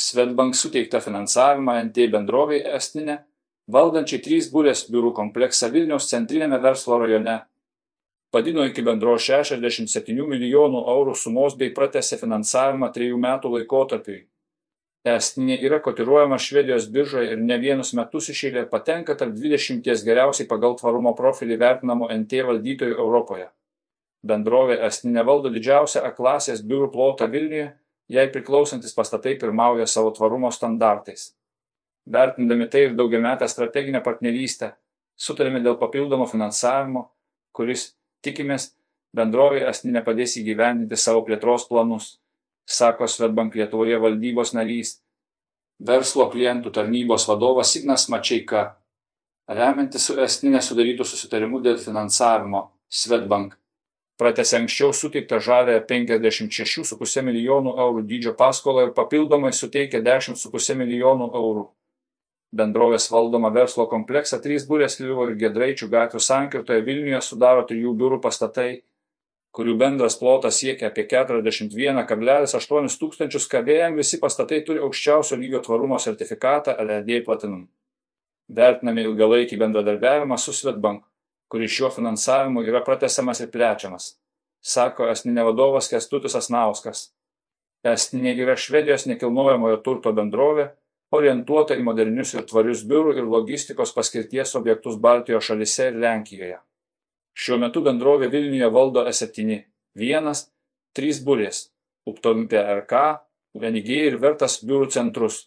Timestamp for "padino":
8.32-8.64